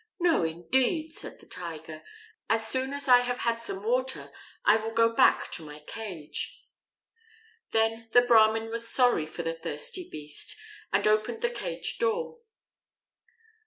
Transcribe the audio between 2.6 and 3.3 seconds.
soon as I